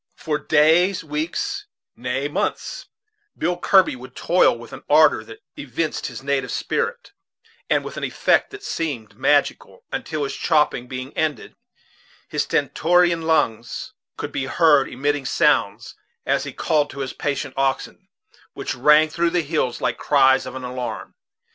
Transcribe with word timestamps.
For 0.15 0.39
days, 0.39 1.03
weeks, 1.03 1.67
nay 1.95 2.27
months, 2.27 2.87
Billy 3.37 3.59
Kirby 3.61 3.95
would 3.95 4.15
toil 4.15 4.57
with 4.57 4.73
an 4.73 4.81
ardor 4.89 5.23
that 5.23 5.43
evinced 5.55 6.07
his 6.07 6.23
native 6.23 6.51
spirit, 6.51 7.11
and 7.69 7.85
with 7.85 7.97
an 7.97 8.03
effect 8.03 8.49
that 8.49 8.63
seemed 8.63 9.15
magical, 9.15 9.83
until, 9.91 10.23
his 10.23 10.35
chopping 10.35 10.87
being 10.87 11.15
ended, 11.15 11.55
his 12.27 12.41
stentorian 12.45 13.21
lungs 13.21 13.93
could 14.17 14.31
be 14.31 14.45
heard 14.47 14.89
emitting 14.89 15.25
sounds, 15.27 15.93
as 16.25 16.45
he 16.45 16.51
called 16.51 16.89
to 16.89 17.01
his 17.01 17.13
patient 17.13 17.53
oxen, 17.55 18.09
which 18.53 18.73
rang 18.73 19.07
through 19.07 19.29
the 19.29 19.43
hills 19.43 19.81
like 19.81 19.99
the 19.99 20.03
cries 20.03 20.47
of 20.47 20.55
an 20.55 20.63
alarm. 20.63 21.13